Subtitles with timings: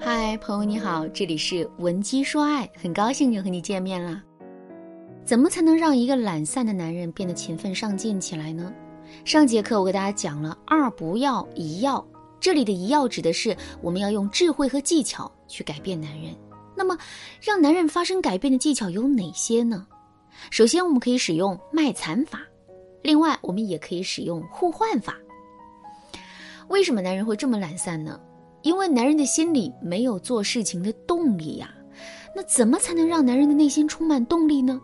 [0.00, 4.22] 嗨，朋友你好，这里是文姬说爱，很高兴又和你见面了。
[5.24, 8.72] 怎么才能让一个懒散的男人变得勤奋上进起来呢？
[9.24, 12.04] 上节课我给大家讲了二不要一要，
[12.40, 16.34] 这里的一要指的是我们要用智慧和技巧去改变男人。
[16.74, 16.98] 那么，
[17.40, 19.86] 让男人发生改变的技巧有哪些呢？
[20.50, 22.40] 首先，我们可以使用卖惨法，
[23.02, 25.16] 另外，我们也可以使用互换法。
[26.68, 28.20] 为什么男人会这么懒散呢？
[28.64, 31.72] 因为男人的心里没有做事情的动力呀。
[32.34, 34.80] 那怎么才能让男人的内心充满动力呢？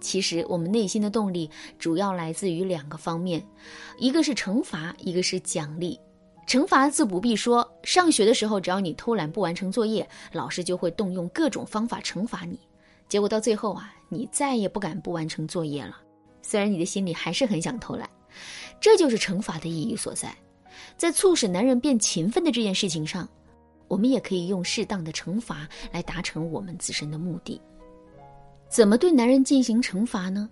[0.00, 3.44] 其实，我们内心的动力主要来自于两个方面，
[3.98, 5.98] 一个是惩罚，一个是奖励。
[6.46, 12.58] 惩罚自不必说，上学的时候，只要你偷懒不完成作业，老师就会动用各种方法惩罚你。
[13.08, 15.98] 结果到最后啊，你再也不敢不完成作业了。
[16.40, 18.08] 虽然你的心里还是很想偷懒，
[18.80, 20.32] 这就是惩罚的意义所在。
[20.96, 23.28] 在促使男人变勤奋的这件事情上，
[23.88, 27.60] 我们也可以用适当的惩罚来达成我们自身的目的。
[28.68, 30.48] 怎么对男人进行惩罚呢？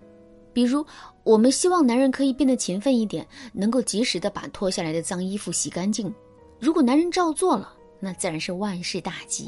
[0.52, 0.86] 比如，
[1.24, 6.14] 我们希望男人可以变得勤奋一点，能够及时的把脱下来的脏衣服洗干净。
[6.60, 9.46] 如果男人照做了，那自然是万事大吉；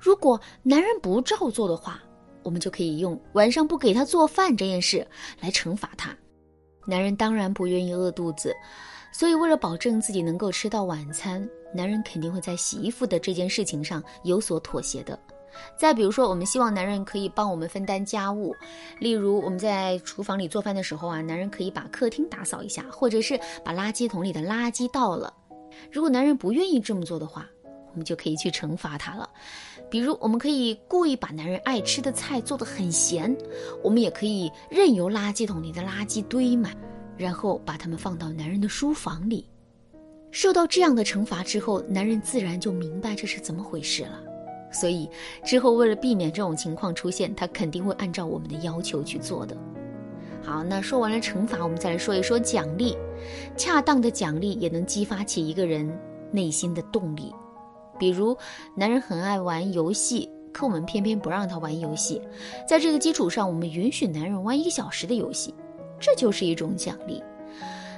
[0.00, 2.02] 如果男人不照做的话，
[2.42, 5.06] 我们就可以用晚上不给他做饭这件事
[5.40, 6.14] 来惩罚他。
[6.84, 8.52] 男人当然不愿意饿肚子，
[9.14, 15.16] 所以为了保证自己能够吃到晚餐，男人肯定会在洗衣服的这件事情上有所妥协的。
[15.78, 18.52] 再比如说，我们希望男人可以帮我们分担家务，
[18.98, 25.32] 例如我们在厨房里做饭的时候啊，男人可以把客厅打扫一下，或者是把垃圾桶里的垃圾倒了。
[25.92, 27.48] 如果男人不愿意这么做的话，
[27.92, 29.30] 我们就可以去惩罚他了。
[29.88, 33.32] 比如，我们可以故意把男人爱吃的菜做得很咸，
[33.80, 36.76] 我们也可以任由垃圾桶里的垃圾堆满，
[37.16, 39.46] 然后把他们放到男人的书房里。
[40.30, 44.20] 受到这样的惩罚之后，男人自然就明白这是怎么回事了。
[44.72, 45.08] 所以
[45.44, 49.56] 之后，为了避免这种情况出现，他肯定会按照我们的要求去做的。
[50.42, 52.96] 好，那说完了惩罚，我们再来说一说奖励。
[53.56, 55.88] 恰当的奖励也能激发起一个人
[56.32, 57.32] 内心的动力。
[57.96, 58.36] 比如，
[58.74, 62.20] 男人很爱玩游戏，可我们偏偏不让他玩游戏，
[62.68, 65.54] 在这个基础上，我们允许男人玩一个小时的游戏，
[66.04, 67.22] 这就是一种奖励。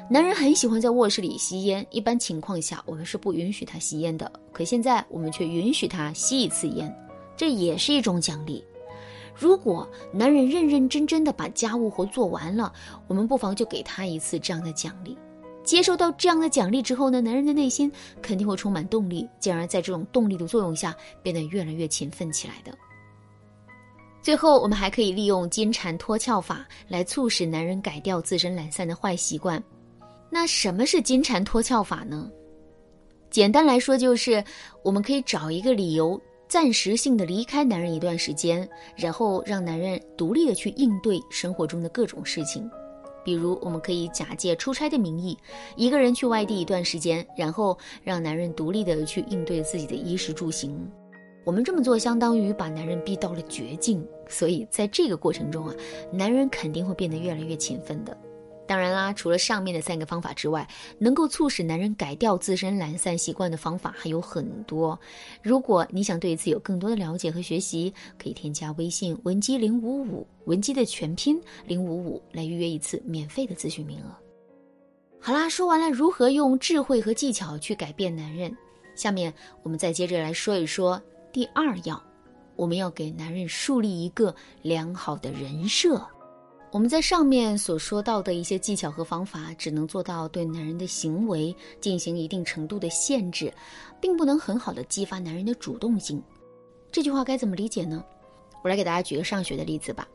[0.08, 4.30] 男人很喜欢在卧室里吸烟，一般情况下我们是不允许他吸烟的。
[4.52, 6.96] 可现在我们却允许他吸一次烟，
[7.36, 8.64] 这也是一种奖励。
[9.34, 12.72] 如果男人认认真真的把家务活做完了，
[13.08, 15.18] 我们不妨就给他一次这样的奖励。
[15.64, 17.90] 接收到这样的奖励之后呢，男人的内心
[18.22, 20.94] 肯定会充满动力，进而在这种动力的作用下
[21.24, 22.72] 变得越来越勤奋起来的。
[24.26, 29.62] 最后，我们还可以利用金蝉脱壳法来促使男人改掉自身懒散的坏习惯。
[30.28, 32.28] 那什么是金蝉脱壳法呢？
[33.30, 34.42] 简单来说，就是
[34.82, 42.68] 我们可以找一个理由，暂时性的离开男人一段时间，然后让男人独立的去应对生活中的各种事情。
[43.24, 45.38] 比如，我们可以假借出差的名义，
[45.76, 50.76] 一个人去外地一段时间，然后让男人独立的去应对自己的衣食住行。
[51.46, 54.04] 我们这么做，相当于把男人逼到了绝境。
[54.28, 55.74] 所以，在这个过程中啊，
[56.10, 58.18] 男人肯定会变得越来越勤奋的。
[58.66, 60.68] 当然啦，除了上面的三个方法之外，
[60.98, 64.98] 能够促使男人改掉自身懒散习惯的方法还有很多。
[65.40, 74.10] 如果你想对此有更多的了解和学习，可以添加微信文姬零五五，文姬的全拼零五五，来预约一次免费的咨询名额。
[75.20, 78.52] 好啦，说完了如何用智慧和技巧去改变男人，
[78.96, 79.32] 下面
[79.62, 81.00] 我们再接着来说一说
[81.36, 82.02] 第二要，
[82.56, 86.02] 我们要给男人树立一个良好的人设。
[86.72, 93.52] 我们在上面所说到的一些技巧和方法，只能做到对男人的行为进行一定程度的限制，
[94.00, 96.22] 并不能很好的激发男人的主动性。
[96.90, 98.02] 这句话该怎么理解呢？
[98.64, 100.08] 我来给大家举个上学的例子吧。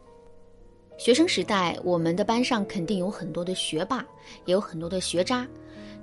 [0.98, 4.04] 学生时代，我们的班上肯定有很多的学霸，
[4.46, 5.48] 也有很多的学渣。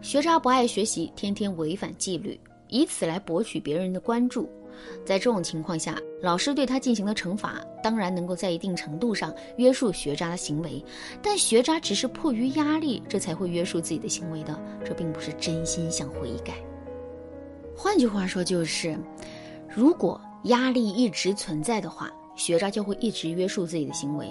[0.01, 2.39] 学渣不爱学习，天天违反纪律，
[2.69, 4.49] 以此来博取别人的关注。
[5.05, 10.85] 在这种情况下，老师对他进行了惩罚，当然能够在一定程度上约束学渣的行为，
[11.21, 16.55] 但学渣只是迫于压力，这才会约束自己的行为的，这并不是真心想悔改。
[17.77, 18.97] 换句话说，就是
[19.69, 24.29] 如果压力一直存在的话，学渣就会一直约束自己的行为；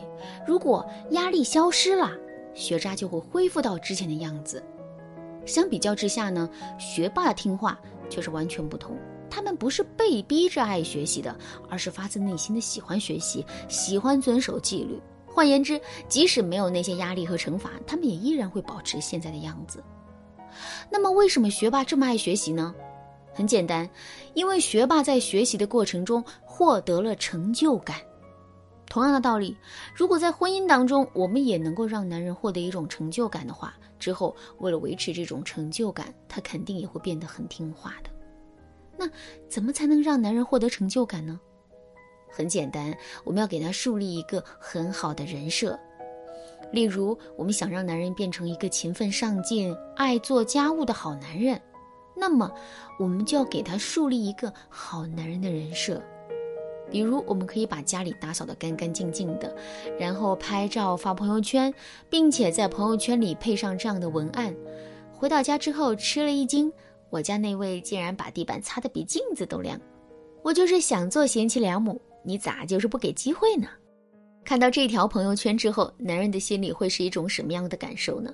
[0.47, 2.09] 如果压力消失了，
[2.53, 4.63] 学渣就会恢复到之前的样子。
[5.45, 8.97] 相比较之下呢，学霸听话却是完全不同。
[9.29, 11.37] 他们不是被逼着爱学习的，
[11.69, 14.99] 而是发自内心的喜欢学习，喜欢遵守纪律。
[15.25, 19.83] 换言之，即使没有那些压力和惩罚，他们也依然会保持现在的样子。
[20.89, 22.73] 那么，为什么学霸这么爱学习呢？
[23.33, 23.87] 很简单，
[24.33, 27.97] 因为学霸在学习的过程中获得了成就感。
[28.89, 29.55] 同样的道理，
[29.93, 38.09] 如果在婚姻当中，我们也能够让男人获得一种成就感的话，之后为了维持这种成就感，他肯定也会变得很听话的。
[38.97, 39.07] 那
[39.47, 41.39] 怎么才能让男人获得成就感呢？
[42.29, 45.77] 很简单，我们要给他树立一个很好的人设。
[46.71, 51.61] 例如，我们想让男人变成一个勤奋上进、爱做家务的好男人，
[52.15, 52.51] 那么
[52.99, 56.01] 我们就要给他树立一个好男人的人设。
[56.89, 59.55] 比如，我们可以把家里打扫得干干净净的，
[59.99, 61.73] 然后拍照发朋友圈，
[62.09, 64.55] 并且在朋友圈里配上这样的文案：
[65.13, 66.71] 回到家之后吃了一惊，
[67.09, 69.79] 我家那位竟然把地板擦得比镜子都亮。
[70.43, 73.67] 我就是想做贤妻良母，你咋就是不给机会呢？
[74.45, 78.33] 看到这条朋友圈之后，男人的心里会是一种什么样的感受呢？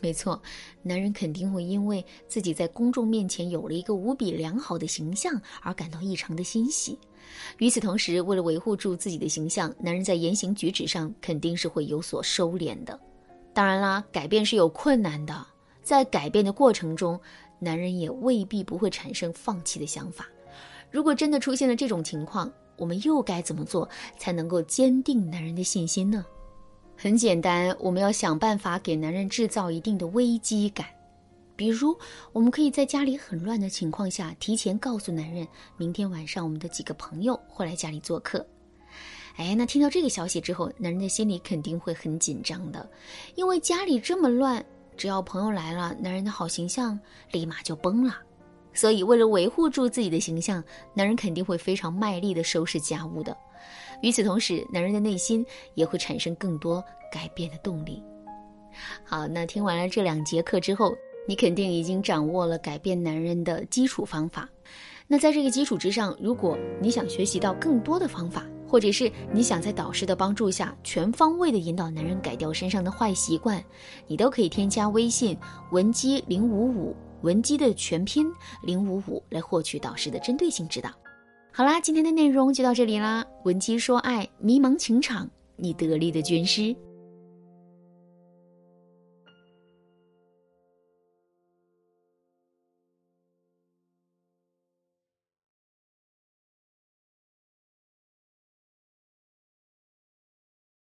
[0.00, 0.40] 没错，
[0.82, 6.96] 男人肯定会因为自己在公众面前有了一个无比良好的形象而感到异常的欣喜。
[7.58, 12.98] 与此同时，为了维护住自己的形象，男人在言行举止上肯定是会有所收敛的。
[13.52, 15.46] 当然啦，改变是有困难的，
[15.82, 17.18] 在改变的过程中，
[17.58, 20.26] 男人也未必不会产生放弃的想法。
[20.90, 26.24] 如果真的出现了这种情况，我们又该怎么做才能够坚定男人的信心呢？
[26.96, 30.86] 很简单，我们要想办法给男人制造一定的危机感。
[31.60, 31.94] 比如，
[32.32, 35.46] 我们可以在家里很乱的情况下，提前告诉男人，
[35.76, 38.46] 明天晚上我们的几个朋友会来家里做客。
[39.36, 42.90] 哎，那听到这个消息之后，男人的心里肯定会很紧张的，
[43.34, 44.64] 因为家里这么乱，
[44.96, 46.98] 只要朋友来了，男人的好形象
[47.30, 48.16] 立马就崩了。
[48.72, 50.64] 所以，为了维护住自己的形象，
[50.94, 53.36] 男人肯定会非常卖力的收拾家务的。
[54.00, 56.82] 与此同时，男人的内心也会产生更多
[57.12, 58.02] 改变的动力。
[59.04, 60.96] 好，那听完了这两节课之后，
[61.30, 64.48] 你肯定已经掌握了改变男人的基础方法。
[65.06, 73.62] 那在这个基础之上，如果你想学习到更多的方法，或者是你想在导师的帮助下全方位的引导男人改掉身上的坏习惯，
[74.08, 75.38] 你都可以添加微信
[75.70, 78.26] 文姬零五五，文姬的全拼
[78.64, 80.90] 零五五来获取导师的针对性指导。
[81.52, 83.24] 好啦，今天的内容就到这里啦。
[83.44, 86.74] 文姬说爱，迷茫情场，你得力的军师。